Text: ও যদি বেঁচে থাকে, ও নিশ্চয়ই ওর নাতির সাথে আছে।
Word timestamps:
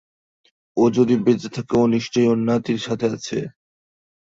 ও 0.77 0.83
যদি 0.91 1.15
বেঁচে 1.25 1.49
থাকে, 1.55 1.73
ও 1.77 1.93
নিশ্চয়ই 1.95 2.27
ওর 2.27 2.39
নাতির 2.47 2.79
সাথে 2.79 3.05
আছে। 3.15 3.37